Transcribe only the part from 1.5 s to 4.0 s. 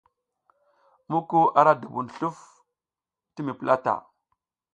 a la dubun sluf ti mi plata.